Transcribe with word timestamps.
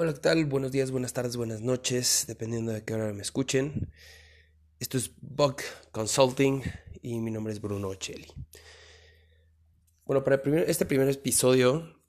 Hola, 0.00 0.14
¿qué 0.14 0.20
tal? 0.20 0.44
Buenos 0.44 0.70
días, 0.70 0.92
buenas 0.92 1.12
tardes, 1.12 1.36
buenas 1.36 1.60
noches, 1.60 2.26
dependiendo 2.28 2.70
de 2.70 2.84
qué 2.84 2.94
hora 2.94 3.12
me 3.12 3.20
escuchen. 3.20 3.90
Esto 4.78 4.96
es 4.96 5.10
Bug 5.20 5.56
Consulting 5.90 6.62
y 7.02 7.18
mi 7.18 7.32
nombre 7.32 7.52
es 7.52 7.60
Bruno 7.60 7.88
Ocelli. 7.88 8.28
Bueno, 10.04 10.22
para 10.22 10.40
este 10.68 10.86
primer 10.86 11.08
episodio 11.08 12.00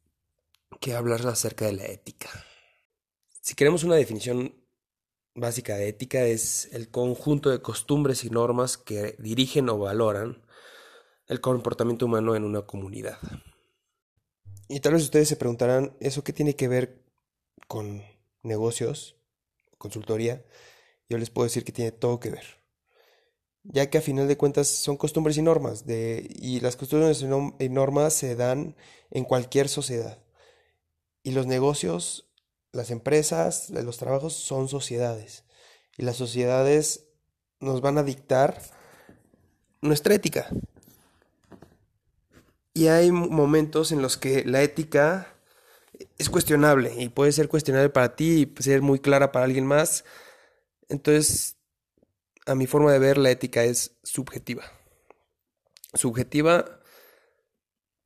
quiero 0.80 1.00
hablar 1.00 1.26
acerca 1.26 1.66
de 1.66 1.74
la 1.74 1.86
ética. 1.88 2.30
Si 3.42 3.56
queremos 3.56 3.84
una 3.84 3.96
definición 3.96 4.54
básica 5.34 5.76
de 5.76 5.88
ética 5.88 6.26
es 6.26 6.70
el 6.72 6.92
conjunto 6.92 7.50
de 7.50 7.64
costumbres 7.64 8.24
y 8.24 8.30
normas 8.30 8.78
que 8.78 9.16
dirigen 9.18 9.68
o 9.68 9.80
valoran 9.80 10.46
el 11.26 11.42
comportamiento 11.42 12.06
humano 12.06 12.36
en 12.36 12.44
una 12.44 12.68
comunidad. 12.68 13.18
Y 14.68 14.80
tal 14.80 14.94
vez 14.94 15.02
ustedes 15.02 15.28
se 15.28 15.38
preguntarán, 15.38 15.98
¿eso 16.00 16.24
qué 16.24 16.34
tiene 16.34 16.56
que 16.56 16.68
ver 16.68 17.09
con 17.70 18.04
negocios, 18.42 19.16
consultoría, 19.78 20.44
yo 21.08 21.20
les 21.20 21.30
puedo 21.30 21.46
decir 21.46 21.64
que 21.64 21.72
tiene 21.72 21.92
todo 21.92 22.20
que 22.20 22.32
ver. 22.32 22.58
Ya 23.64 23.92
que 23.92 24.00
a 24.00 24.02
final 24.02 24.28
de 24.28 24.38
cuentas 24.38 24.68
son 24.68 24.98
costumbres 24.98 25.38
y 25.38 25.44
normas, 25.44 25.86
y 25.88 26.60
las 26.62 26.76
costumbres 26.76 27.22
y 27.22 27.70
normas 27.70 28.14
se 28.14 28.36
dan 28.36 28.76
en 29.12 29.24
cualquier 29.24 29.70
sociedad. 29.70 30.18
Y 31.22 31.32
los 31.32 31.46
negocios, 31.46 32.28
las 32.72 32.90
empresas, 32.90 33.70
los 33.70 34.00
trabajos 34.00 34.34
son 34.34 34.68
sociedades. 34.68 35.44
Y 35.96 36.04
las 36.04 36.16
sociedades 36.16 37.06
nos 37.60 37.82
van 37.82 38.00
a 38.00 38.04
dictar 38.04 38.64
nuestra 39.82 40.16
ética. 40.16 40.50
Y 42.74 42.88
hay 42.88 43.12
momentos 43.12 43.92
en 43.92 44.02
los 44.02 44.18
que 44.18 44.44
la 44.44 44.64
ética 44.64 45.36
es 46.18 46.30
cuestionable 46.30 46.94
y 46.98 47.10
puede 47.10 47.32
ser 47.32 47.50
cuestionable 47.50 47.90
para 47.90 48.16
ti 48.16 48.52
y 48.58 48.64
ser 48.64 48.82
muy 48.82 49.00
clara 49.00 49.32
para 49.32 49.46
alguien 49.46 49.66
más. 49.66 50.06
Entonces, 50.88 51.58
a 52.46 52.56
mi 52.56 52.68
forma 52.68 52.92
de 52.92 53.00
ver, 53.00 53.18
la 53.18 53.32
ética 53.32 53.64
es 53.64 53.98
subjetiva. 54.04 54.64
Subjetiva, 55.94 56.82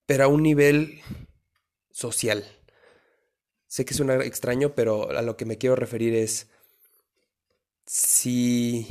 pero 0.05 0.25
a 0.25 0.27
un 0.27 0.43
nivel 0.43 1.01
social. 1.91 2.45
Sé 3.67 3.85
que 3.85 3.93
suena 3.93 4.15
extraño, 4.23 4.75
pero 4.75 5.09
a 5.09 5.21
lo 5.21 5.37
que 5.37 5.45
me 5.45 5.57
quiero 5.57 5.75
referir 5.75 6.13
es 6.13 6.47
si 7.85 8.87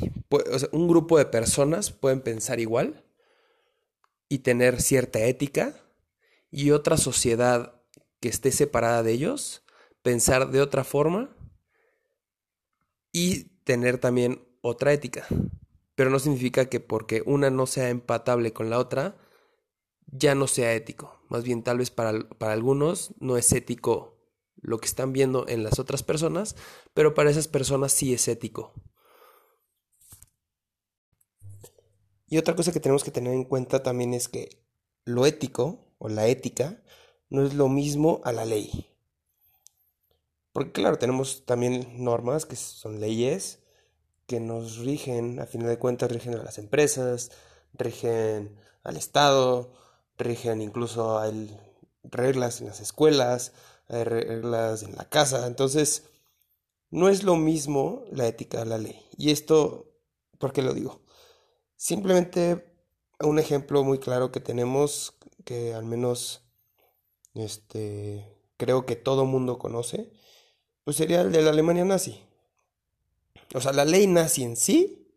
un 0.71 0.87
grupo 0.87 1.17
de 1.17 1.25
personas 1.25 1.91
pueden 1.91 2.21
pensar 2.21 2.59
igual 2.59 3.03
y 4.29 4.39
tener 4.39 4.81
cierta 4.81 5.19
ética 5.19 5.75
y 6.51 6.71
otra 6.71 6.97
sociedad 6.97 7.72
que 8.23 8.29
esté 8.29 8.53
separada 8.53 9.03
de 9.03 9.11
ellos, 9.11 9.65
pensar 10.01 10.49
de 10.49 10.61
otra 10.61 10.85
forma 10.85 11.35
y 13.11 13.49
tener 13.65 13.97
también 13.97 14.47
otra 14.61 14.93
ética. 14.93 15.27
Pero 15.95 16.09
no 16.09 16.19
significa 16.19 16.69
que 16.69 16.79
porque 16.79 17.21
una 17.25 17.49
no 17.49 17.65
sea 17.65 17.89
empatable 17.89 18.53
con 18.53 18.69
la 18.69 18.79
otra, 18.79 19.17
ya 20.07 20.35
no 20.35 20.47
sea 20.47 20.73
ético. 20.73 21.21
Más 21.27 21.43
bien 21.43 21.63
tal 21.63 21.79
vez 21.79 21.91
para, 21.91 22.29
para 22.29 22.53
algunos 22.53 23.13
no 23.19 23.35
es 23.35 23.51
ético 23.51 24.17
lo 24.55 24.77
que 24.77 24.87
están 24.87 25.11
viendo 25.11 25.45
en 25.49 25.65
las 25.65 25.77
otras 25.77 26.01
personas, 26.01 26.55
pero 26.93 27.15
para 27.15 27.29
esas 27.29 27.49
personas 27.49 27.91
sí 27.91 28.13
es 28.13 28.29
ético. 28.29 28.71
Y 32.27 32.37
otra 32.37 32.55
cosa 32.55 32.71
que 32.71 32.79
tenemos 32.79 33.03
que 33.03 33.11
tener 33.11 33.33
en 33.33 33.43
cuenta 33.43 33.83
también 33.83 34.13
es 34.13 34.29
que 34.29 34.63
lo 35.03 35.25
ético 35.25 35.93
o 35.97 36.07
la 36.07 36.27
ética 36.27 36.81
no 37.33 37.43
es 37.43 37.55
lo 37.55 37.67
mismo 37.67 38.21
a 38.23 38.31
la 38.31 38.45
ley. 38.45 38.87
Porque 40.51 40.71
claro, 40.71 40.99
tenemos 40.99 41.45
también 41.47 42.03
normas 42.03 42.45
que 42.45 42.55
son 42.55 42.99
leyes 42.99 43.59
que 44.27 44.39
nos 44.39 44.77
rigen, 44.77 45.39
a 45.39 45.47
fin 45.47 45.65
de 45.65 45.79
cuentas 45.79 46.11
rigen 46.11 46.35
a 46.35 46.43
las 46.43 46.59
empresas, 46.59 47.31
rigen 47.73 48.55
al 48.83 48.97
Estado, 48.97 49.73
rigen 50.15 50.61
incluso 50.61 51.17
hay 51.17 51.59
reglas 52.03 52.61
en 52.61 52.67
las 52.67 52.79
escuelas, 52.79 53.53
hay 53.87 54.03
reglas 54.03 54.83
en 54.83 54.95
la 54.95 55.09
casa. 55.09 55.47
Entonces, 55.47 56.03
no 56.91 57.09
es 57.09 57.23
lo 57.23 57.35
mismo 57.35 58.03
la 58.11 58.27
ética 58.27 58.61
a 58.61 58.65
la 58.65 58.77
ley. 58.77 59.03
Y 59.17 59.31
esto, 59.31 59.91
¿por 60.37 60.53
qué 60.53 60.61
lo 60.61 60.75
digo? 60.75 61.01
Simplemente 61.77 62.71
un 63.19 63.39
ejemplo 63.39 63.83
muy 63.83 63.97
claro 63.97 64.31
que 64.31 64.39
tenemos, 64.39 65.15
que 65.45 65.73
al 65.73 65.85
menos 65.85 66.42
este, 67.33 68.27
creo 68.57 68.85
que 68.85 68.95
todo 68.95 69.25
mundo 69.25 69.57
conoce, 69.57 70.11
pues 70.83 70.97
sería 70.97 71.21
el 71.21 71.31
de 71.31 71.41
la 71.41 71.49
Alemania 71.51 71.85
nazi. 71.85 72.23
O 73.53 73.61
sea, 73.61 73.73
la 73.73 73.85
ley 73.85 74.07
nazi 74.07 74.43
en 74.43 74.55
sí 74.55 75.07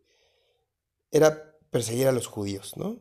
era 1.11 1.55
perseguir 1.69 2.07
a 2.07 2.11
los 2.11 2.27
judíos, 2.27 2.75
¿no? 2.77 2.99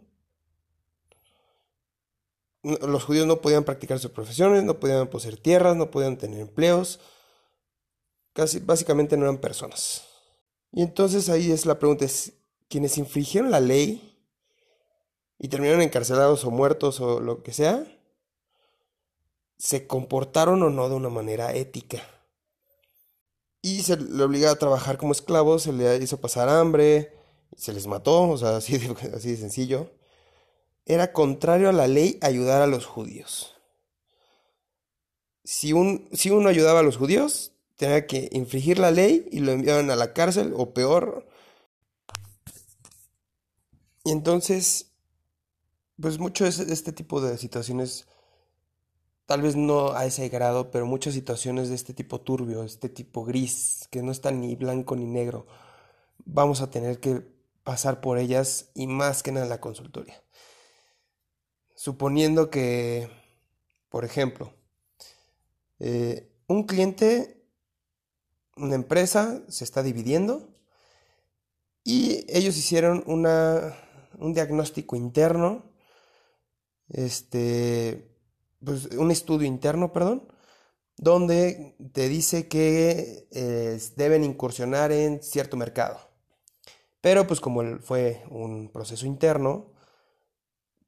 Los 2.63 3.05
judíos 3.05 3.27
no 3.27 3.41
podían 3.41 3.65
practicar 3.65 3.99
sus 4.01 4.11
profesiones, 4.11 4.65
no 4.65 4.81
podían 4.81 5.09
poseer 5.09 5.37
tierras, 5.37 5.77
no 5.77 5.91
podían 5.91 6.19
tener 6.19 6.41
empleos, 6.41 6.99
casi 8.33 8.59
básicamente 8.59 9.17
no 9.17 9.25
eran 9.25 9.39
personas. 9.39 10.05
Y 10.73 10.83
entonces 10.83 11.29
ahí 11.29 11.53
es 11.53 11.65
la 11.65 11.79
pregunta, 11.79 12.05
es, 12.05 12.33
quienes 12.69 12.99
infringieron 12.99 13.53
la 13.53 13.61
ley 13.61 14.21
y 15.39 15.49
terminaron 15.49 15.83
encarcelados 15.83 16.45
o 16.45 16.51
muertos 16.51 17.01
o 17.01 17.21
lo 17.21 17.43
que 17.43 17.53
sea, 17.53 17.87
se 19.59 19.87
comportaron 19.87 20.63
o 20.63 20.71
no 20.71 20.89
de 20.89 20.95
una 20.95 21.09
manera 21.09 21.55
ética. 21.55 22.03
Y 23.63 23.83
se 23.83 23.97
le 23.97 24.23
obligaba 24.23 24.53
a 24.53 24.59
trabajar 24.59 24.99
como 24.99 25.13
esclavos, 25.13 25.63
se 25.63 25.73
le 25.73 25.97
hizo 25.97 26.21
pasar 26.21 26.49
hambre, 26.49 27.13
se 27.57 27.73
les 27.73 27.87
mató, 27.87 28.29
o 28.29 28.39
sea, 28.39 28.57
así 28.57 28.79
de, 28.79 28.95
así 29.17 29.37
sencillo. 29.37 29.91
Era 30.85 31.13
contrario 31.13 31.69
a 31.69 31.73
la 31.73 31.89
ley 31.89 32.19
ayudar 32.23 32.63
a 32.63 32.67
los 32.67 32.87
judíos. 32.87 33.55
Si, 35.43 35.73
un, 35.73 36.09
si 36.13 36.31
uno 36.31 36.49
ayudaba 36.49 36.81
a 36.81 36.85
los 36.85 36.97
judíos, 36.97 37.53
tenía 37.77 38.07
que 38.07 38.29
infringir 38.33 38.79
la 38.79 38.91
ley 38.91 39.29
y 39.33 39.41
lo 39.41 39.53
enviaban 39.53 39.91
a 39.91 39.97
la 39.97 40.13
cárcel 40.13 40.53
o 40.57 40.73
peor. 40.73 41.27
Y 44.05 44.13
entonces, 44.13 44.93
pues 46.01 46.19
mucho 46.19 46.45
de 46.45 46.51
este 46.51 46.93
tipo 46.93 47.21
de 47.21 47.39
situaciones 47.39 48.07
tal 49.27 49.43
vez 49.43 49.57
no 49.57 49.93
a 49.93 50.07
ese 50.07 50.29
grado, 50.29 50.71
pero 50.71 50.87
muchas 50.87 51.15
situaciones 51.15 51.69
de 51.69 51.75
este 51.75 51.93
tipo 51.93 52.21
turbio, 52.21 52.63
este 52.63 52.89
tipo 52.89 53.25
gris, 53.25 53.89
que 53.91 54.03
no 54.03 54.13
está 54.13 54.31
ni 54.31 54.55
blanco 54.55 54.95
ni 54.97 55.05
negro, 55.05 55.47
vamos 56.25 56.61
a 56.61 56.71
tener 56.71 57.01
que 57.01 57.23
pasar 57.65 58.01
por 58.01 58.19
ellas 58.19 58.71
y 58.75 58.87
más 58.87 59.23
que 59.23 59.33
nada 59.33 59.47
en 59.47 59.51
la 59.51 59.61
consultoría. 59.61 60.23
Suponiendo 61.75 62.49
que, 62.49 63.11
por 63.89 64.05
ejemplo, 64.05 64.55
eh, 65.81 66.33
un 66.47 66.65
cliente, 66.65 67.45
una 68.57 68.77
empresa 68.77 69.43
se 69.49 69.65
está 69.65 69.83
dividiendo 69.83 70.57
y 71.83 72.25
ellos 72.29 72.57
hicieron 72.57 73.03
una, 73.07 73.77
un 74.19 74.33
diagnóstico 74.33 74.95
interno, 74.95 75.73
este, 76.89 78.16
pues, 78.65 78.87
un 78.87 79.11
estudio 79.11 79.47
interno, 79.47 79.93
perdón, 79.93 80.29
donde 80.97 81.77
te 81.93 82.09
dice 82.09 82.49
que 82.49 83.29
eh, 83.31 83.81
deben 83.97 84.25
incursionar 84.25 84.93
en 84.93 85.23
cierto 85.23 85.57
mercado. 85.57 85.99
Pero 87.01 87.27
pues 87.27 87.41
como 87.41 87.79
fue 87.79 88.25
un 88.31 88.71
proceso 88.71 89.07
interno, 89.07 89.73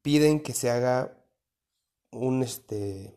piden 0.03 0.41
que 0.41 0.53
se 0.53 0.71
haga 0.71 1.17
un 2.11 2.43
este 2.43 3.15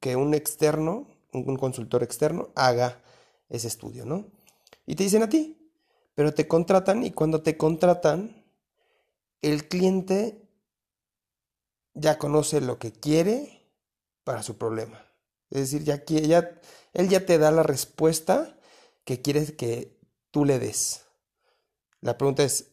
que 0.00 0.16
un 0.16 0.34
externo, 0.34 1.08
un 1.32 1.56
consultor 1.56 2.02
externo 2.02 2.50
haga 2.54 3.00
ese 3.48 3.68
estudio, 3.68 4.04
¿no? 4.04 4.26
Y 4.86 4.94
te 4.94 5.04
dicen 5.04 5.22
a 5.22 5.28
ti, 5.28 5.56
pero 6.14 6.34
te 6.34 6.46
contratan 6.46 7.04
y 7.04 7.10
cuando 7.12 7.42
te 7.42 7.56
contratan 7.56 8.44
el 9.42 9.68
cliente 9.68 10.47
ya 11.98 12.18
conoce 12.18 12.60
lo 12.60 12.78
que 12.78 12.92
quiere 12.92 13.68
para 14.24 14.42
su 14.42 14.56
problema. 14.56 15.04
Es 15.50 15.60
decir, 15.60 15.84
ya, 15.84 16.04
ya, 16.04 16.60
él 16.92 17.08
ya 17.08 17.26
te 17.26 17.38
da 17.38 17.50
la 17.50 17.62
respuesta 17.62 18.58
que 19.04 19.20
quieres 19.22 19.52
que 19.52 19.98
tú 20.30 20.44
le 20.44 20.58
des. 20.58 21.06
La 22.00 22.16
pregunta 22.16 22.44
es, 22.44 22.70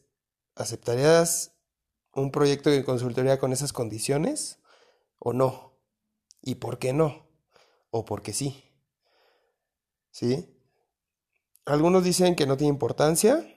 ¿aceptarías 0.56 1.54
un 2.14 2.32
proyecto 2.32 2.70
de 2.70 2.84
consultoría 2.84 3.40
con 3.40 3.54
esas 3.54 3.74
condiciones 3.74 4.60
o 5.20 5.34
no? 5.34 5.80
¿Y 6.42 6.56
por 6.56 6.78
qué 6.78 6.94
no? 6.94 7.26
¿O 7.90 8.06
por 8.06 8.22
qué 8.22 8.34
sí? 8.34 8.64
¿Sí? 10.12 10.52
Algunos 11.66 12.04
dicen 12.04 12.36
que 12.36 12.46
no 12.46 12.58
tiene 12.58 12.74
importancia, 12.74 13.52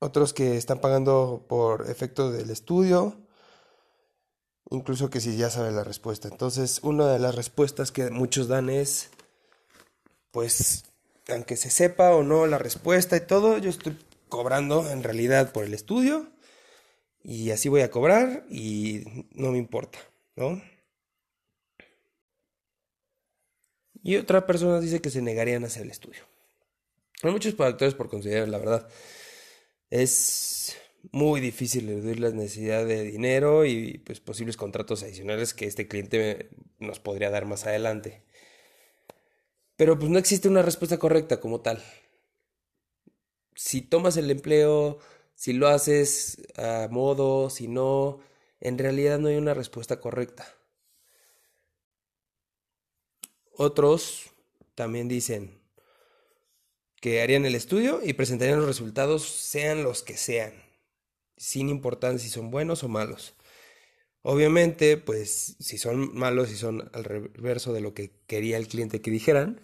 otros 0.00 0.32
que 0.32 0.56
están 0.56 0.80
pagando 0.80 1.46
por 1.48 1.88
efecto 1.88 2.32
del 2.32 2.50
estudio, 2.50 3.25
incluso 4.70 5.10
que 5.10 5.20
si 5.20 5.36
ya 5.36 5.50
sabe 5.50 5.72
la 5.72 5.84
respuesta. 5.84 6.28
Entonces, 6.28 6.80
una 6.82 7.12
de 7.12 7.18
las 7.18 7.34
respuestas 7.34 7.92
que 7.92 8.10
muchos 8.10 8.48
dan 8.48 8.68
es, 8.68 9.10
pues, 10.30 10.84
aunque 11.28 11.56
se 11.56 11.70
sepa 11.70 12.14
o 12.14 12.22
no 12.22 12.46
la 12.46 12.58
respuesta 12.58 13.16
y 13.16 13.20
todo, 13.20 13.58
yo 13.58 13.70
estoy 13.70 13.98
cobrando 14.28 14.90
en 14.90 15.02
realidad 15.02 15.52
por 15.52 15.64
el 15.64 15.74
estudio 15.74 16.28
y 17.22 17.50
así 17.50 17.68
voy 17.68 17.80
a 17.80 17.90
cobrar 17.90 18.44
y 18.50 19.26
no 19.32 19.50
me 19.52 19.58
importa, 19.58 19.98
¿no? 20.36 20.62
Y 24.02 24.16
otra 24.16 24.46
persona 24.46 24.78
dice 24.80 25.00
que 25.00 25.10
se 25.10 25.20
negarían 25.20 25.64
a 25.64 25.66
hacer 25.66 25.82
el 25.82 25.90
estudio. 25.90 26.22
Hay 27.22 27.32
muchos 27.32 27.54
factores 27.54 27.94
por 27.94 28.08
considerar, 28.08 28.48
la 28.48 28.58
verdad. 28.58 28.88
Es 29.90 30.76
muy 31.12 31.40
difícil 31.40 31.86
reducir 31.86 32.20
la 32.20 32.30
necesidad 32.30 32.84
de 32.86 33.02
dinero 33.02 33.64
y 33.64 33.98
pues 33.98 34.20
posibles 34.20 34.56
contratos 34.56 35.02
adicionales 35.02 35.54
que 35.54 35.66
este 35.66 35.88
cliente 35.88 36.50
nos 36.78 37.00
podría 37.00 37.30
dar 37.30 37.46
más 37.46 37.66
adelante. 37.66 38.24
Pero 39.76 39.98
pues 39.98 40.10
no 40.10 40.18
existe 40.18 40.48
una 40.48 40.62
respuesta 40.62 40.98
correcta 40.98 41.40
como 41.40 41.60
tal. 41.60 41.82
Si 43.54 43.82
tomas 43.82 44.16
el 44.16 44.30
empleo, 44.30 44.98
si 45.34 45.52
lo 45.52 45.68
haces 45.68 46.42
a 46.56 46.88
modo, 46.90 47.50
si 47.50 47.68
no, 47.68 48.20
en 48.60 48.78
realidad 48.78 49.18
no 49.18 49.28
hay 49.28 49.36
una 49.36 49.54
respuesta 49.54 50.00
correcta. 50.00 50.46
Otros 53.52 54.30
también 54.74 55.08
dicen 55.08 55.62
que 57.00 57.22
harían 57.22 57.46
el 57.46 57.54
estudio 57.54 58.00
y 58.02 58.14
presentarían 58.14 58.58
los 58.58 58.68
resultados 58.68 59.22
sean 59.26 59.82
los 59.82 60.02
que 60.02 60.16
sean, 60.16 60.52
sin 61.36 61.68
importar 61.68 62.18
si 62.18 62.28
son 62.28 62.50
buenos 62.50 62.82
o 62.84 62.88
malos. 62.88 63.34
Obviamente, 64.22 64.96
pues 64.96 65.56
si 65.60 65.78
son 65.78 66.12
malos 66.16 66.50
y 66.50 66.56
son 66.56 66.90
al 66.92 67.04
reverso 67.04 67.72
de 67.72 67.80
lo 67.80 67.94
que 67.94 68.10
quería 68.26 68.56
el 68.56 68.68
cliente 68.68 69.00
que 69.00 69.10
dijeran, 69.10 69.60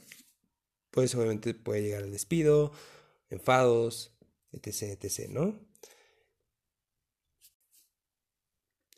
pues 0.93 1.15
obviamente 1.15 1.55
puede 1.55 1.83
llegar 1.83 2.05
al 2.05 2.13
despido, 2.13 2.73
enfados, 3.31 4.13
etc., 4.53 5.03
etc., 5.03 5.29
¿no? 5.31 5.59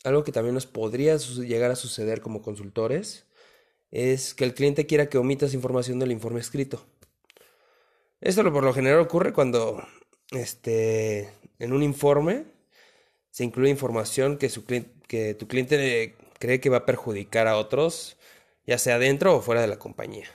Algo 0.03 0.23
que 0.23 0.31
también 0.31 0.53
nos 0.53 0.67
podría 0.67 1.17
llegar 1.17 1.71
a 1.71 1.75
suceder 1.75 2.21
como 2.21 2.43
consultores 2.43 3.25
es 3.89 4.35
que 4.35 4.43
el 4.43 4.53
cliente 4.53 4.85
quiera 4.85 5.09
que 5.09 5.17
omitas 5.17 5.55
información 5.55 5.97
del 5.97 6.11
informe 6.11 6.41
escrito. 6.41 6.85
Esto 8.21 8.43
por 8.53 8.63
lo 8.63 8.73
general 8.73 8.99
ocurre 8.99 9.33
cuando 9.33 9.83
este, 10.31 11.29
en 11.57 11.73
un 11.73 11.81
informe 11.81 12.54
se 13.35 13.43
incluye 13.43 13.69
información 13.69 14.37
que, 14.37 14.47
su, 14.47 14.63
que 14.63 15.33
tu 15.33 15.45
cliente 15.49 16.15
cree 16.39 16.61
que 16.61 16.69
va 16.69 16.77
a 16.77 16.85
perjudicar 16.85 17.49
a 17.49 17.57
otros, 17.57 18.15
ya 18.65 18.77
sea 18.77 18.97
dentro 18.97 19.35
o 19.35 19.41
fuera 19.41 19.59
de 19.59 19.67
la 19.67 19.77
compañía. 19.77 20.25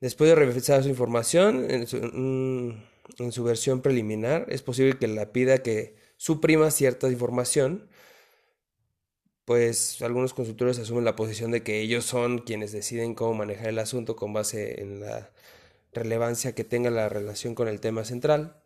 Después 0.00 0.30
de 0.30 0.36
revisar 0.36 0.82
su 0.82 0.88
información 0.88 1.70
en 1.70 1.86
su, 1.86 1.98
en 1.98 3.30
su 3.30 3.44
versión 3.44 3.82
preliminar, 3.82 4.46
es 4.48 4.62
posible 4.62 4.98
que 4.98 5.06
la 5.06 5.32
pida 5.32 5.58
que 5.58 5.96
suprima 6.16 6.70
cierta 6.70 7.10
información 7.10 7.90
pues 9.44 10.00
algunos 10.00 10.32
consultores 10.32 10.78
asumen 10.78 11.04
la 11.04 11.14
posición 11.14 11.50
de 11.50 11.62
que 11.62 11.82
ellos 11.82 12.06
son 12.06 12.38
quienes 12.38 12.72
deciden 12.72 13.14
cómo 13.14 13.34
manejar 13.34 13.68
el 13.68 13.78
asunto 13.78 14.16
con 14.16 14.32
base 14.32 14.80
en 14.80 15.00
la 15.00 15.30
relevancia 15.92 16.54
que 16.54 16.64
tenga 16.64 16.88
la 16.88 17.10
relación 17.10 17.54
con 17.54 17.68
el 17.68 17.80
tema 17.80 18.06
central. 18.06 18.62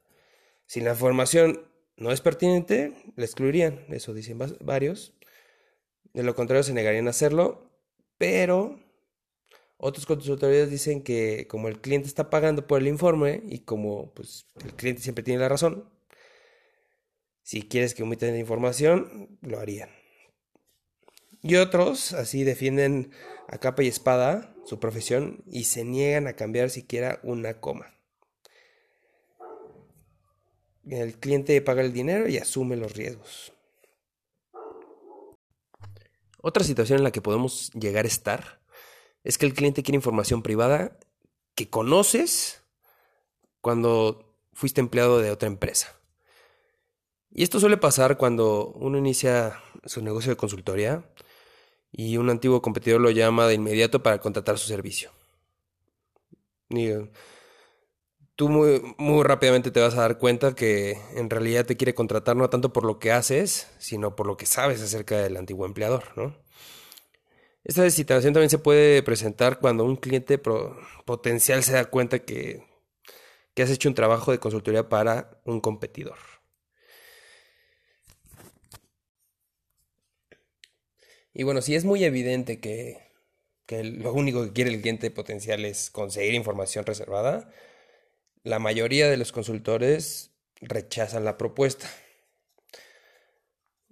Si 0.66 0.80
la 0.80 0.92
información 0.92 1.69
no 1.96 2.12
es 2.12 2.20
pertinente, 2.20 2.94
la 3.16 3.24
excluirían, 3.24 3.84
eso 3.90 4.14
dicen 4.14 4.38
varios. 4.60 5.14
De 6.12 6.22
lo 6.22 6.34
contrario, 6.34 6.62
se 6.62 6.72
negarían 6.72 7.06
a 7.06 7.10
hacerlo, 7.10 7.70
pero 8.18 8.80
otros 9.76 10.06
consultores 10.06 10.70
dicen 10.70 11.02
que 11.02 11.46
como 11.48 11.68
el 11.68 11.80
cliente 11.80 12.08
está 12.08 12.30
pagando 12.30 12.66
por 12.66 12.80
el 12.80 12.88
informe 12.88 13.42
y 13.48 13.60
como 13.60 14.12
pues, 14.14 14.46
el 14.64 14.74
cliente 14.74 15.02
siempre 15.02 15.24
tiene 15.24 15.40
la 15.40 15.48
razón, 15.48 15.88
si 17.42 17.62
quieres 17.62 17.94
que 17.94 18.02
omiten 18.02 18.32
la 18.32 18.38
información, 18.38 19.38
lo 19.40 19.58
harían. 19.58 19.90
Y 21.42 21.56
otros 21.56 22.12
así 22.12 22.44
defienden 22.44 23.10
a 23.48 23.58
capa 23.58 23.82
y 23.82 23.88
espada 23.88 24.54
su 24.64 24.78
profesión 24.78 25.42
y 25.46 25.64
se 25.64 25.84
niegan 25.84 26.26
a 26.26 26.34
cambiar 26.34 26.70
siquiera 26.70 27.18
una 27.22 27.60
coma. 27.60 27.99
El 30.88 31.18
cliente 31.18 31.60
paga 31.60 31.82
el 31.82 31.92
dinero 31.92 32.28
y 32.28 32.38
asume 32.38 32.76
los 32.76 32.94
riesgos. 32.94 33.52
Otra 36.42 36.64
situación 36.64 36.98
en 36.98 37.04
la 37.04 37.12
que 37.12 37.20
podemos 37.20 37.70
llegar 37.72 38.04
a 38.04 38.08
estar 38.08 38.60
es 39.24 39.36
que 39.36 39.46
el 39.46 39.54
cliente 39.54 39.82
quiere 39.82 39.96
información 39.96 40.42
privada 40.42 40.98
que 41.54 41.68
conoces 41.68 42.62
cuando 43.60 44.34
fuiste 44.54 44.80
empleado 44.80 45.20
de 45.20 45.30
otra 45.30 45.48
empresa. 45.48 45.94
Y 47.30 47.42
esto 47.42 47.60
suele 47.60 47.76
pasar 47.76 48.16
cuando 48.16 48.72
uno 48.72 48.98
inicia 48.98 49.62
su 49.84 50.02
negocio 50.02 50.30
de 50.30 50.36
consultoría 50.36 51.04
y 51.92 52.16
un 52.16 52.30
antiguo 52.30 52.62
competidor 52.62 53.00
lo 53.00 53.10
llama 53.10 53.46
de 53.46 53.54
inmediato 53.54 54.02
para 54.02 54.18
contratar 54.18 54.58
su 54.58 54.66
servicio. 54.66 55.10
Tú 58.40 58.48
muy, 58.48 58.80
muy 58.96 59.22
rápidamente 59.22 59.70
te 59.70 59.80
vas 59.80 59.92
a 59.98 60.00
dar 60.00 60.16
cuenta 60.16 60.54
que 60.54 60.96
en 61.14 61.28
realidad 61.28 61.66
te 61.66 61.76
quiere 61.76 61.92
contratar 61.94 62.36
no 62.36 62.48
tanto 62.48 62.72
por 62.72 62.86
lo 62.86 62.98
que 62.98 63.12
haces, 63.12 63.66
sino 63.78 64.16
por 64.16 64.26
lo 64.26 64.38
que 64.38 64.46
sabes 64.46 64.80
acerca 64.80 65.18
del 65.18 65.36
antiguo 65.36 65.66
empleador, 65.66 66.04
¿no? 66.16 66.34
Esta 67.64 67.90
situación 67.90 68.32
también 68.32 68.48
se 68.48 68.56
puede 68.56 69.02
presentar 69.02 69.58
cuando 69.60 69.84
un 69.84 69.96
cliente 69.96 70.38
potencial 70.38 71.62
se 71.62 71.74
da 71.74 71.84
cuenta 71.84 72.20
que, 72.20 72.64
que 73.52 73.62
has 73.62 73.68
hecho 73.68 73.90
un 73.90 73.94
trabajo 73.94 74.32
de 74.32 74.38
consultoría 74.38 74.88
para 74.88 75.42
un 75.44 75.60
competidor. 75.60 76.16
Y 81.34 81.42
bueno, 81.42 81.60
si 81.60 81.74
es 81.74 81.84
muy 81.84 82.04
evidente 82.04 82.58
que, 82.58 82.96
lo 83.68 84.14
único 84.14 84.44
que 84.46 84.52
quiere 84.54 84.70
el 84.70 84.80
cliente 84.80 85.10
potencial 85.10 85.66
es 85.66 85.90
conseguir 85.90 86.32
información 86.32 86.86
reservada, 86.86 87.52
la 88.42 88.58
mayoría 88.58 89.08
de 89.08 89.16
los 89.16 89.32
consultores 89.32 90.32
rechazan 90.60 91.24
la 91.24 91.36
propuesta. 91.36 91.88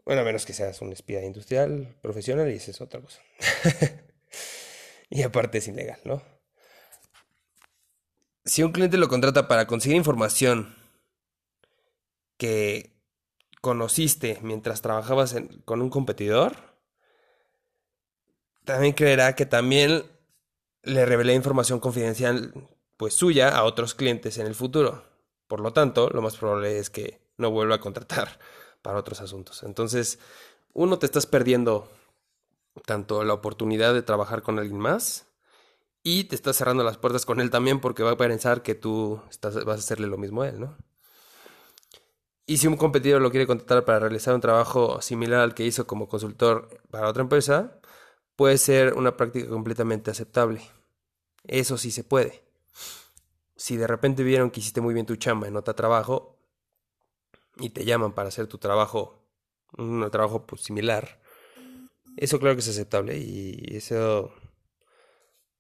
Bueno, 0.04 0.22
a 0.22 0.24
menos 0.24 0.46
que 0.46 0.54
seas 0.54 0.80
un 0.80 0.92
espía 0.92 1.22
industrial 1.22 1.96
profesional 2.00 2.50
y 2.50 2.54
esa 2.54 2.70
es 2.70 2.80
otra 2.80 3.00
cosa. 3.00 3.20
y 5.10 5.22
aparte 5.22 5.58
es 5.58 5.68
ilegal, 5.68 6.00
¿no? 6.04 6.22
Si 8.44 8.62
un 8.62 8.72
cliente 8.72 8.96
lo 8.96 9.08
contrata 9.08 9.48
para 9.48 9.66
conseguir 9.66 9.98
información 9.98 10.74
que 12.38 12.96
conociste 13.60 14.38
mientras 14.42 14.80
trabajabas 14.80 15.36
con 15.66 15.82
un 15.82 15.90
competidor, 15.90 16.56
también 18.64 18.94
creerá 18.94 19.34
que 19.34 19.44
también 19.44 20.04
le 20.82 21.04
revelé 21.04 21.34
información 21.34 21.80
confidencial 21.80 22.54
pues 22.98 23.14
suya 23.14 23.48
a 23.48 23.64
otros 23.64 23.94
clientes 23.94 24.36
en 24.36 24.46
el 24.46 24.54
futuro. 24.54 25.04
Por 25.46 25.60
lo 25.60 25.72
tanto, 25.72 26.10
lo 26.10 26.20
más 26.20 26.36
probable 26.36 26.78
es 26.78 26.90
que 26.90 27.22
no 27.38 27.50
vuelva 27.50 27.76
a 27.76 27.80
contratar 27.80 28.38
para 28.82 28.98
otros 28.98 29.22
asuntos. 29.22 29.62
Entonces, 29.62 30.18
uno 30.74 30.98
te 30.98 31.06
estás 31.06 31.24
perdiendo 31.24 31.88
tanto 32.84 33.24
la 33.24 33.32
oportunidad 33.32 33.94
de 33.94 34.02
trabajar 34.02 34.42
con 34.42 34.58
alguien 34.58 34.78
más 34.78 35.26
y 36.02 36.24
te 36.24 36.34
estás 36.34 36.56
cerrando 36.56 36.84
las 36.84 36.98
puertas 36.98 37.24
con 37.24 37.40
él 37.40 37.50
también 37.50 37.80
porque 37.80 38.02
va 38.02 38.12
a 38.12 38.16
pensar 38.16 38.62
que 38.62 38.74
tú 38.74 39.20
vas 39.40 39.56
a 39.66 39.72
hacerle 39.72 40.06
lo 40.06 40.18
mismo 40.18 40.42
a 40.42 40.48
él, 40.48 40.60
¿no? 40.60 40.76
Y 42.46 42.58
si 42.58 42.66
un 42.66 42.76
competidor 42.76 43.20
lo 43.20 43.30
quiere 43.30 43.46
contratar 43.46 43.84
para 43.84 43.98
realizar 43.98 44.34
un 44.34 44.40
trabajo 44.40 45.02
similar 45.02 45.40
al 45.40 45.54
que 45.54 45.66
hizo 45.66 45.86
como 45.86 46.08
consultor 46.08 46.80
para 46.90 47.08
otra 47.08 47.22
empresa, 47.22 47.78
puede 48.36 48.56
ser 48.58 48.94
una 48.94 49.16
práctica 49.16 49.48
completamente 49.48 50.10
aceptable. 50.10 50.62
Eso 51.44 51.76
sí 51.76 51.90
se 51.90 52.04
puede. 52.04 52.47
Si 53.56 53.76
de 53.76 53.86
repente 53.86 54.22
vieron 54.22 54.50
que 54.50 54.60
hiciste 54.60 54.80
muy 54.80 54.94
bien 54.94 55.06
tu 55.06 55.16
chamba 55.16 55.48
en 55.48 55.56
otro 55.56 55.74
trabajo 55.74 56.36
y 57.56 57.70
te 57.70 57.84
llaman 57.84 58.12
para 58.12 58.28
hacer 58.28 58.46
tu 58.46 58.58
trabajo, 58.58 59.22
un 59.76 60.08
trabajo 60.10 60.46
pues, 60.46 60.62
similar, 60.62 61.20
eso 62.16 62.38
claro 62.38 62.54
que 62.56 62.60
es 62.60 62.68
aceptable 62.68 63.18
y 63.18 63.76
eso 63.76 64.32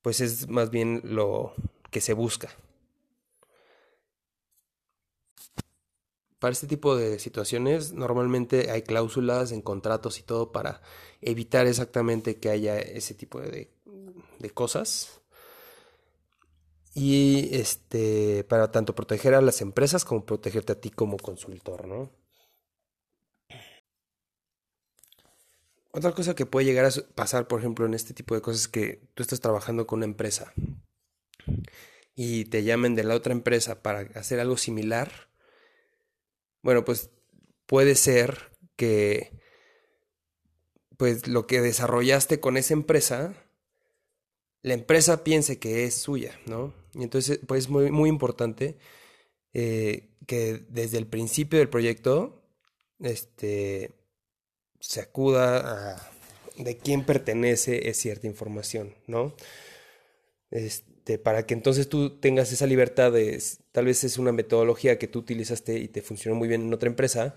pues 0.02 0.20
es 0.20 0.48
más 0.48 0.70
bien 0.70 1.02
lo 1.04 1.54
que 1.90 2.00
se 2.00 2.14
busca. 2.14 2.48
Para 6.38 6.52
este 6.52 6.68
tipo 6.68 6.96
de 6.96 7.18
situaciones 7.18 7.92
normalmente 7.92 8.70
hay 8.70 8.82
cláusulas 8.82 9.50
en 9.50 9.60
contratos 9.60 10.18
y 10.20 10.22
todo 10.22 10.52
para 10.52 10.82
evitar 11.20 11.66
exactamente 11.66 12.38
que 12.38 12.48
haya 12.48 12.78
ese 12.78 13.14
tipo 13.14 13.40
de, 13.40 13.70
cosas. 14.54 15.17
Y 16.94 17.50
este 17.52 18.44
para 18.44 18.70
tanto 18.72 18.94
proteger 18.94 19.34
a 19.34 19.40
las 19.40 19.60
empresas 19.60 20.04
como 20.04 20.24
protegerte 20.26 20.72
a 20.72 20.80
ti 20.80 20.90
como 20.90 21.16
consultor, 21.16 21.86
¿no? 21.86 22.10
Otra 25.90 26.12
cosa 26.12 26.34
que 26.34 26.46
puede 26.46 26.66
llegar 26.66 26.84
a 26.84 26.90
pasar, 27.14 27.48
por 27.48 27.60
ejemplo, 27.60 27.86
en 27.86 27.94
este 27.94 28.14
tipo 28.14 28.34
de 28.34 28.40
cosas 28.40 28.62
es 28.62 28.68
que 28.68 29.00
tú 29.14 29.22
estás 29.22 29.40
trabajando 29.40 29.86
con 29.86 29.98
una 29.98 30.06
empresa 30.06 30.52
y 32.14 32.46
te 32.46 32.64
llamen 32.64 32.94
de 32.94 33.04
la 33.04 33.14
otra 33.14 33.32
empresa 33.32 33.82
para 33.82 34.00
hacer 34.18 34.40
algo 34.40 34.56
similar. 34.56 35.30
Bueno, 36.62 36.84
pues 36.84 37.10
puede 37.66 37.94
ser 37.94 38.50
que 38.76 39.32
pues 40.96 41.28
lo 41.28 41.46
que 41.46 41.60
desarrollaste 41.60 42.40
con 42.40 42.56
esa 42.56 42.74
empresa, 42.74 43.34
la 44.62 44.74
empresa 44.74 45.24
piense 45.24 45.58
que 45.58 45.84
es 45.84 45.94
suya, 45.94 46.38
¿no? 46.46 46.74
Y 46.94 47.02
entonces, 47.02 47.40
pues 47.46 47.64
es 47.64 47.70
muy, 47.70 47.90
muy 47.90 48.08
importante 48.08 48.76
eh, 49.52 50.08
que 50.26 50.64
desde 50.68 50.98
el 50.98 51.06
principio 51.06 51.58
del 51.58 51.68
proyecto, 51.68 52.42
este, 53.00 53.92
se 54.80 55.00
acuda 55.00 55.94
a 55.94 56.10
de 56.58 56.76
quién 56.76 57.04
pertenece 57.04 57.92
cierta 57.94 58.26
información, 58.26 58.94
¿no? 59.06 59.34
Este, 60.50 61.18
para 61.18 61.46
que 61.46 61.54
entonces 61.54 61.88
tú 61.88 62.18
tengas 62.18 62.52
esa 62.52 62.66
libertad 62.66 63.12
de, 63.12 63.42
tal 63.72 63.86
vez 63.86 64.02
es 64.04 64.18
una 64.18 64.32
metodología 64.32 64.98
que 64.98 65.08
tú 65.08 65.20
utilizaste 65.20 65.78
y 65.78 65.88
te 65.88 66.02
funcionó 66.02 66.36
muy 66.36 66.48
bien 66.48 66.62
en 66.62 66.74
otra 66.74 66.88
empresa 66.88 67.36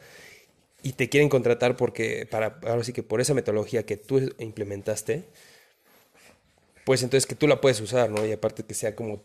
y 0.81 0.93
te 0.93 1.09
quieren 1.09 1.29
contratar 1.29 1.77
porque, 1.77 2.25
para, 2.29 2.59
ahora 2.63 2.83
sí 2.83 2.93
que 2.93 3.03
por 3.03 3.21
esa 3.21 3.33
metodología 3.33 3.85
que 3.85 3.97
tú 3.97 4.33
implementaste, 4.39 5.25
pues 6.91 7.03
entonces 7.03 7.25
que 7.25 7.35
tú 7.35 7.47
la 7.47 7.61
puedes 7.61 7.79
usar, 7.79 8.09
¿no? 8.09 8.25
Y 8.25 8.33
aparte 8.33 8.63
que 8.63 8.73
sea 8.73 8.97
como 8.97 9.23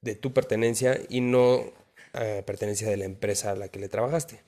de 0.00 0.14
tu 0.14 0.32
pertenencia 0.32 0.98
y 1.10 1.20
no 1.20 1.70
eh, 2.14 2.42
pertenencia 2.46 2.88
de 2.88 2.96
la 2.96 3.04
empresa 3.04 3.50
a 3.50 3.56
la 3.56 3.68
que 3.68 3.78
le 3.78 3.90
trabajaste. 3.90 4.40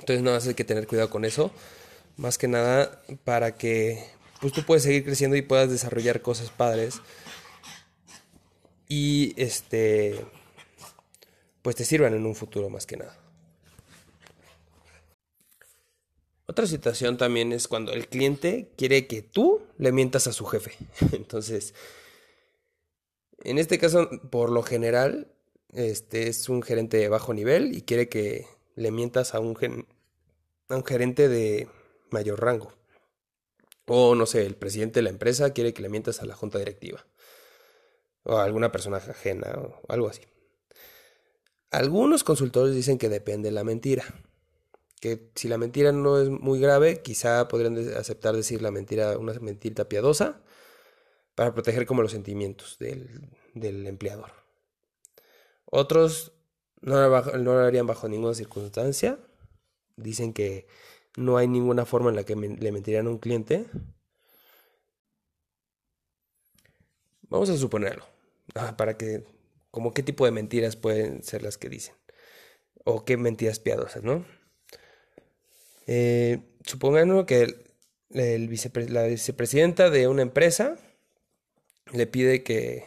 Entonces 0.00 0.24
no 0.24 0.34
hay 0.34 0.54
que 0.54 0.64
tener 0.64 0.88
cuidado 0.88 1.10
con 1.10 1.24
eso, 1.24 1.52
más 2.16 2.36
que 2.36 2.48
nada 2.48 3.00
para 3.22 3.56
que 3.56 4.04
pues 4.40 4.52
tú 4.52 4.64
puedes 4.66 4.82
seguir 4.82 5.04
creciendo 5.04 5.36
y 5.36 5.42
puedas 5.42 5.70
desarrollar 5.70 6.20
cosas 6.20 6.50
padres 6.50 7.00
y 8.88 9.34
este 9.40 10.18
pues 11.62 11.76
te 11.76 11.84
sirvan 11.84 12.14
en 12.14 12.26
un 12.26 12.34
futuro 12.34 12.70
más 12.70 12.86
que 12.86 12.96
nada. 12.96 13.16
Otra 16.46 16.66
situación 16.66 17.16
también 17.16 17.52
es 17.52 17.68
cuando 17.68 17.92
el 17.92 18.08
cliente 18.08 18.70
quiere 18.76 19.06
que 19.06 19.22
tú 19.22 19.62
le 19.78 19.92
mientas 19.92 20.26
a 20.26 20.32
su 20.32 20.44
jefe. 20.44 20.76
Entonces, 21.12 21.74
en 23.42 23.58
este 23.58 23.78
caso, 23.78 24.08
por 24.30 24.50
lo 24.50 24.62
general, 24.62 25.32
este 25.72 26.28
es 26.28 26.48
un 26.48 26.62
gerente 26.62 26.98
de 26.98 27.08
bajo 27.08 27.32
nivel 27.32 27.74
y 27.74 27.82
quiere 27.82 28.08
que 28.08 28.46
le 28.74 28.90
mientas 28.90 29.34
a 29.34 29.40
un, 29.40 29.86
a 30.68 30.76
un 30.76 30.84
gerente 30.84 31.28
de 31.28 31.68
mayor 32.10 32.40
rango. 32.42 32.72
O 33.86 34.14
no 34.14 34.26
sé, 34.26 34.46
el 34.46 34.54
presidente 34.54 35.00
de 35.00 35.04
la 35.04 35.10
empresa 35.10 35.52
quiere 35.52 35.74
que 35.74 35.82
le 35.82 35.88
mientas 35.88 36.20
a 36.20 36.26
la 36.26 36.34
junta 36.34 36.58
directiva. 36.58 37.06
O 38.22 38.36
a 38.36 38.44
alguna 38.44 38.72
persona 38.72 38.98
ajena 38.98 39.52
o 39.56 39.80
algo 39.88 40.08
así. 40.08 40.22
Algunos 41.70 42.22
consultores 42.22 42.74
dicen 42.74 42.98
que 42.98 43.08
depende 43.08 43.48
de 43.48 43.54
la 43.54 43.64
mentira. 43.64 44.04
Que 45.00 45.30
si 45.34 45.48
la 45.48 45.58
mentira 45.58 45.92
no 45.92 46.20
es 46.20 46.30
muy 46.30 46.60
grave, 46.60 47.02
quizá 47.02 47.48
podrían 47.48 47.76
aceptar 47.96 48.34
decir 48.34 48.62
la 48.62 48.70
mentira, 48.70 49.18
una 49.18 49.32
mentira 49.34 49.88
piadosa, 49.88 50.40
para 51.34 51.52
proteger 51.52 51.86
como 51.86 52.02
los 52.02 52.12
sentimientos 52.12 52.78
del, 52.78 53.28
del 53.54 53.86
empleador. 53.86 54.32
Otros 55.66 56.32
no, 56.84 57.08
lo 57.08 57.58
harían 57.58 57.86
bajo 57.86 58.08
ninguna 58.08 58.34
circunstancia. 58.34 59.18
Dicen 59.96 60.32
que 60.32 60.66
no 61.16 61.36
hay 61.38 61.48
ninguna 61.48 61.86
forma 61.86 62.10
en 62.10 62.16
la 62.16 62.24
que 62.24 62.36
le 62.36 62.72
mentirían 62.72 63.06
a 63.06 63.10
un 63.10 63.18
cliente. 63.18 63.66
Vamos 67.22 67.48
a 67.48 67.56
suponerlo. 67.56 68.04
Para 68.76 68.98
que, 68.98 69.24
como 69.70 69.94
qué 69.94 70.02
tipo 70.02 70.26
de 70.26 70.30
mentiras 70.30 70.76
pueden 70.76 71.22
ser 71.22 71.42
las 71.42 71.56
que 71.56 71.70
dicen. 71.70 71.94
O 72.84 73.04
qué 73.04 73.16
mentiras 73.16 73.60
piadosas, 73.60 74.02
¿no? 74.02 74.26
Eh, 75.86 76.40
supongamos 76.64 77.24
que 77.26 77.42
el, 77.42 77.64
la 78.10 79.02
vicepresidenta 79.06 79.90
de 79.90 80.08
una 80.08 80.22
empresa 80.22 80.76
le 81.92 82.06
pide 82.06 82.42
que 82.42 82.86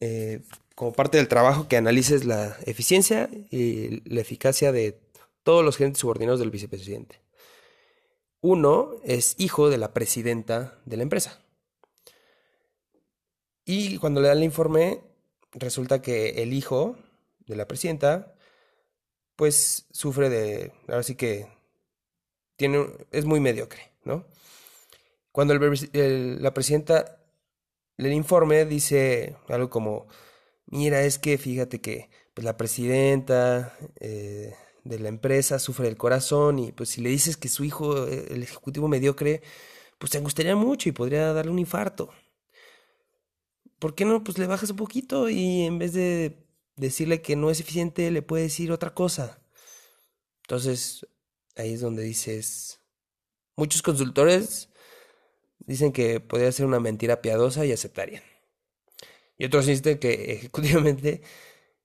eh, 0.00 0.42
como 0.74 0.92
parte 0.92 1.18
del 1.18 1.28
trabajo 1.28 1.66
que 1.66 1.76
analices 1.76 2.24
la 2.24 2.56
eficiencia 2.64 3.28
y 3.50 4.08
la 4.08 4.20
eficacia 4.20 4.70
de 4.70 5.00
todos 5.42 5.64
los 5.64 5.76
gerentes 5.76 6.00
subordinados 6.00 6.40
del 6.40 6.50
vicepresidente. 6.50 7.20
Uno 8.40 8.92
es 9.04 9.34
hijo 9.38 9.70
de 9.70 9.78
la 9.78 9.92
presidenta 9.92 10.78
de 10.84 10.96
la 10.96 11.02
empresa. 11.02 11.40
Y 13.64 13.98
cuando 13.98 14.20
le 14.20 14.28
dan 14.28 14.38
el 14.38 14.44
informe, 14.44 15.00
resulta 15.52 16.00
que 16.00 16.42
el 16.42 16.52
hijo 16.52 16.96
de 17.46 17.56
la 17.56 17.66
presidenta, 17.66 18.34
pues 19.38 19.86
sufre 19.92 20.28
de, 20.28 20.72
ahora 20.88 21.04
sí 21.04 21.14
que 21.14 21.46
tiene, 22.56 22.88
es 23.12 23.24
muy 23.24 23.38
mediocre, 23.38 23.92
¿no? 24.02 24.26
Cuando 25.30 25.54
la 25.54 26.52
presidenta 26.52 27.22
el 27.98 28.12
informe 28.12 28.64
dice 28.64 29.36
algo 29.48 29.70
como, 29.70 30.08
mira, 30.66 31.04
es 31.04 31.20
que 31.20 31.38
fíjate 31.38 31.80
que 31.80 32.10
pues, 32.34 32.44
la 32.44 32.56
presidenta 32.56 33.76
eh, 34.00 34.54
de 34.82 34.98
la 34.98 35.08
empresa 35.08 35.60
sufre 35.60 35.86
del 35.86 35.96
corazón 35.96 36.58
y 36.58 36.72
pues 36.72 36.88
si 36.88 37.00
le 37.00 37.10
dices 37.10 37.36
que 37.36 37.48
su 37.48 37.62
hijo, 37.62 38.08
eh, 38.08 38.26
el 38.30 38.42
ejecutivo 38.42 38.88
mediocre, 38.88 39.42
pues 39.98 40.10
te 40.10 40.18
angustiaría 40.18 40.56
mucho 40.56 40.88
y 40.88 40.92
podría 40.92 41.32
darle 41.32 41.52
un 41.52 41.60
infarto. 41.60 42.10
¿Por 43.78 43.94
qué 43.94 44.04
no? 44.04 44.24
Pues 44.24 44.36
le 44.38 44.48
bajas 44.48 44.70
un 44.70 44.76
poquito 44.76 45.28
y 45.28 45.62
en 45.62 45.78
vez 45.78 45.92
de 45.92 46.47
decirle 46.78 47.22
que 47.22 47.36
no 47.36 47.50
es 47.50 47.60
eficiente, 47.60 48.10
le 48.10 48.22
puedes 48.22 48.46
decir 48.46 48.72
otra 48.72 48.94
cosa. 48.94 49.40
Entonces, 50.42 51.06
ahí 51.56 51.74
es 51.74 51.80
donde 51.80 52.02
dices, 52.02 52.80
muchos 53.56 53.82
consultores 53.82 54.70
dicen 55.58 55.92
que 55.92 56.20
podría 56.20 56.52
ser 56.52 56.66
una 56.66 56.80
mentira 56.80 57.20
piadosa 57.20 57.66
y 57.66 57.72
aceptarían. 57.72 58.22
Y 59.36 59.44
otros 59.44 59.66
dicen 59.66 59.98
que 59.98 60.32
ejecutivamente 60.32 61.22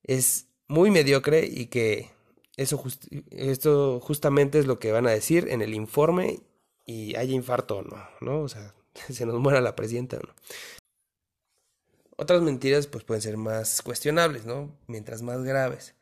es 0.04 0.48
muy 0.68 0.92
mediocre 0.92 1.46
y 1.46 1.68
que 1.68 2.12
eso 2.58 2.84
esto 3.32 4.00
justamente 4.00 4.60
es 4.60 4.66
lo 4.66 4.80
que 4.80 4.92
van 4.92 5.08
a 5.08 5.12
decir 5.12 5.48
en 5.50 5.62
el 5.62 5.74
informe 5.74 6.42
y 6.86 7.16
haya 7.16 7.34
infarto 7.34 7.78
o 7.78 7.82
no, 7.82 7.98
¿no? 8.22 8.42
O 8.42 8.50
sea, 8.50 8.74
se 9.10 9.26
nos 9.26 9.40
muera 9.40 9.62
la 9.62 9.76
presidenta, 9.76 10.18
¿no? 10.18 10.34
Otras 12.24 12.42
mentiras 12.42 12.88
pues 12.88 13.04
pueden 13.04 13.22
ser 13.22 13.36
más 13.36 13.82
cuestionables, 13.82 14.46
¿no? 14.46 14.74
Mientras 14.88 15.22
más 15.22 15.44
graves. 15.44 15.94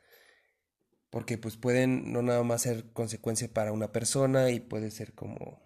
Porque 1.10 1.40
pues 1.40 1.58
pueden 1.58 2.14
no 2.14 2.22
nada 2.22 2.44
más 2.44 2.62
ser 2.62 2.94
consecuencia 2.94 3.52
para 3.52 3.72
una 3.72 3.92
persona 3.92 4.52
y 4.52 4.60
puede 4.60 4.92
ser 4.92 5.14
como 5.14 5.60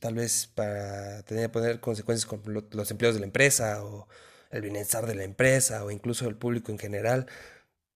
tal 0.00 0.14
vez 0.14 0.48
para 0.48 1.22
tener 1.22 1.52
poner 1.52 1.78
consecuencias 1.78 2.26
con 2.26 2.42
los 2.72 2.90
empleados 2.90 3.14
de 3.14 3.20
la 3.20 3.26
empresa 3.26 3.84
o 3.84 4.08
el 4.50 4.62
bienestar 4.62 5.06
de 5.06 5.14
la 5.14 5.22
empresa 5.22 5.84
o 5.84 5.92
incluso 5.92 6.26
el 6.28 6.36
público 6.36 6.72
en 6.72 6.78
general. 6.80 7.26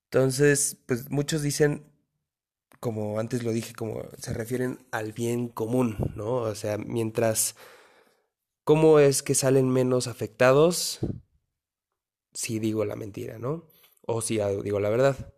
Entonces, 0.05 0.77
pues 0.87 1.11
muchos 1.11 1.43
dicen, 1.43 1.85
como 2.79 3.19
antes 3.19 3.43
lo 3.43 3.51
dije, 3.51 3.75
como 3.75 4.05
se 4.19 4.33
refieren 4.35 4.87
al 4.93 5.13
bien 5.13 5.49
común, 5.49 6.13
¿no? 6.15 6.35
O 6.35 6.55
sea, 6.55 6.79
mientras, 6.79 7.57
¿cómo 8.63 9.01
es 9.01 9.25
que 9.25 9.35
salen 9.35 9.69
menos 9.69 10.07
afectados 10.07 11.01
si 12.33 12.59
digo 12.59 12.85
la 12.85 12.97
mentira, 12.97 13.39
¿no? 13.39 13.67
O 14.07 14.21
si 14.21 14.39
digo 14.63 14.81
la 14.81 14.91
verdad. 14.91 15.35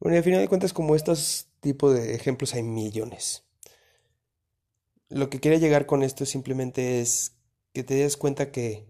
Bueno, 0.00 0.16
y 0.16 0.18
al 0.18 0.24
final 0.24 0.40
de 0.40 0.48
cuentas, 0.48 0.72
como 0.72 0.96
estos 0.96 1.48
tipos 1.60 1.94
de 1.94 2.14
ejemplos 2.14 2.54
hay 2.54 2.62
millones 2.62 3.44
lo 5.12 5.28
que 5.28 5.40
quiere 5.40 5.60
llegar 5.60 5.86
con 5.86 6.02
esto 6.02 6.24
simplemente 6.24 7.00
es 7.00 7.36
que 7.72 7.84
te 7.84 7.94
des 7.94 8.16
cuenta 8.16 8.50
que 8.50 8.86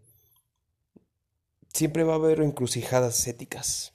siempre 1.73 2.05
va 2.05 2.15
a 2.15 2.17
haber 2.17 2.41
encrucijadas 2.41 3.27
éticas, 3.27 3.95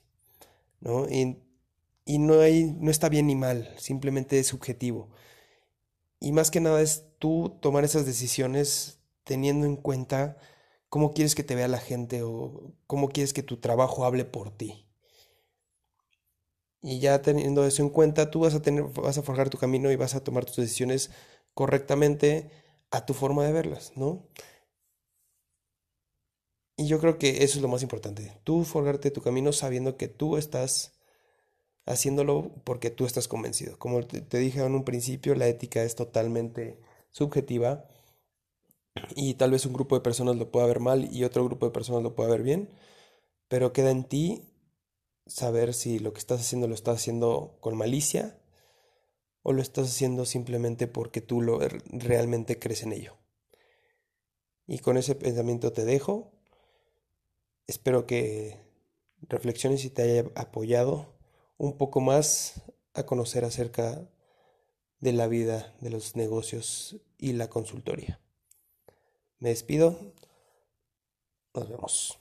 ¿no? 0.79 1.07
Y, 1.09 1.38
no, 2.19 2.39
hay, 2.39 2.75
no 2.79 2.91
está 2.91 3.09
bien 3.09 3.27
ni 3.27 3.36
mal, 3.36 3.74
simplemente 3.77 4.39
es 4.39 4.47
subjetivo. 4.47 5.09
Y 6.19 6.31
más 6.31 6.51
que 6.51 6.59
nada 6.59 6.81
es 6.81 7.05
tú 7.19 7.57
tomar 7.62 7.83
esas 7.83 8.05
decisiones 8.05 9.00
teniendo 9.24 9.65
en 9.65 9.75
cuenta 9.75 10.38
cómo 10.89 11.13
quieres 11.13 11.36
que 11.36 11.44
te 11.44 11.56
vea 11.56 11.67
la 11.67 11.79
gente 11.79 12.24
o 12.24 12.74
cómo 12.88 13.10
quieres 13.10 13.34
que 13.34 13.44
tu 13.44 13.58
trabajo 13.58 14.06
hable 14.06 14.25
por 14.25 14.56
ti. 14.56 14.88
Y 16.82 17.00
ya 17.00 17.22
teniendo 17.22 17.65
eso 17.65 17.82
en 17.82 17.89
cuenta, 17.89 18.32
tú 18.32 18.41
vas 18.41 18.53
a 18.53 18.62
tener, 18.62 18.84
vas 18.84 19.17
a 19.17 19.24
forjar 19.24 19.50
tu 19.50 19.58
camino 19.58 19.91
y 19.91 19.96
vas 19.96 20.15
a 20.15 20.24
tomar 20.24 20.46
tus 20.46 20.58
decisiones 20.58 21.12
correctamente 21.53 22.51
a 22.91 23.06
tu 23.06 23.13
forma 23.13 23.46
de 23.46 23.51
verlas, 23.51 23.94
¿no? 23.96 24.27
Y 26.77 26.88
yo 26.88 27.00
creo 27.00 27.17
que 27.17 27.44
eso 27.44 27.58
es 27.58 27.62
lo 27.62 27.67
más 27.67 27.82
importante. 27.82 28.39
Tú 28.44 28.63
forjarte 28.63 29.10
tu 29.12 29.22
camino 29.22 29.51
sabiendo 29.51 29.98
que 29.98 30.08
tú 30.08 30.38
estás 30.38 30.94
haciéndolo 31.88 32.51
porque 32.63 32.91
tú 32.91 33.06
estás 33.06 33.27
convencido. 33.27 33.79
Como 33.79 34.06
te 34.06 34.38
dije 34.38 34.60
en 34.63 34.75
un 34.75 34.86
principio, 34.86 35.34
la 35.36 35.48
ética 35.48 35.84
es 35.84 35.96
totalmente 35.96 36.79
subjetiva 37.10 37.88
y 39.16 39.36
tal 39.36 39.51
vez 39.51 39.66
un 39.66 39.74
grupo 39.74 39.96
de 39.96 40.01
personas 40.01 40.36
lo 40.36 40.51
pueda 40.51 40.68
ver 40.68 40.80
mal 40.80 41.13
y 41.13 41.24
otro 41.24 41.44
grupo 41.44 41.66
de 41.66 41.72
personas 41.72 42.04
lo 42.04 42.16
pueda 42.16 42.30
ver 42.30 42.44
bien, 42.44 42.70
pero 43.48 43.74
queda 43.74 43.92
en 43.92 44.04
ti 44.04 44.44
saber 45.25 45.74
si 45.74 46.00
lo 46.00 46.13
que 46.13 46.20
estás 46.20 46.42
haciendo 46.42 46.68
lo 46.68 46.75
estás 46.75 46.98
haciendo 46.98 47.58
con 47.60 47.77
malicia 47.77 48.39
o 49.44 49.54
lo 49.54 49.62
estás 49.62 49.88
haciendo 49.89 50.25
simplemente 50.25 50.88
porque 50.88 51.22
tú 51.22 51.42
lo, 51.42 51.60
realmente 51.92 52.60
crees 52.60 52.84
en 52.84 52.94
ello. 52.94 53.18
Y 54.66 54.80
con 54.80 54.98
ese 54.98 55.16
pensamiento 55.16 55.72
te 55.72 55.86
dejo. 55.86 56.34
Espero 57.68 58.06
que 58.06 58.60
reflexiones 59.22 59.86
y 59.86 59.89
te 59.89 60.01
haya 60.01 60.25
apoyado 60.36 61.18
un 61.58 61.77
poco 61.77 62.01
más 62.01 62.62
a 62.94 63.06
conocer 63.06 63.46
acerca 63.46 64.10
de 65.00 65.13
la 65.13 65.27
vida, 65.27 65.75
de 65.80 65.89
los 65.92 66.16
negocios 66.16 66.98
y 67.18 67.34
la 67.34 67.50
consultoría. 67.50 68.20
Me 69.39 69.50
despido. 69.50 70.13
Nos 71.53 71.70
vemos. 71.70 72.20